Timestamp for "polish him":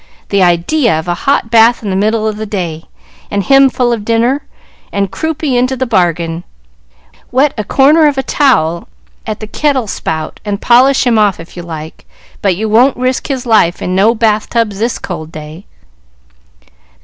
10.59-11.19